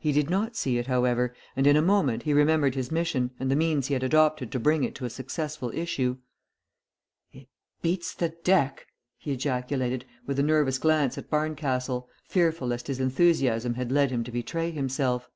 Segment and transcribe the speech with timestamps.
[0.00, 3.48] He did not see it, however, and in a moment he remembered his mission and
[3.48, 6.16] the means he had adopted to bring it to a successful issue.
[7.32, 7.46] "It
[7.80, 8.88] beats the deck!"
[9.18, 14.24] he ejaculated, with a nervous glance at Barncastle, fearful lest his enthusiasm had led him
[14.24, 15.30] to betray himself.